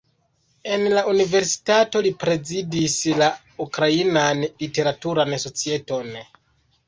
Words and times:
En 0.75 0.83
la 0.93 1.01
universitato 1.09 2.01
li 2.07 2.11
prezidis 2.23 2.95
la 3.21 3.29
Ukrainan 3.67 4.41
literaturan 4.65 5.35
societon. 5.47 6.11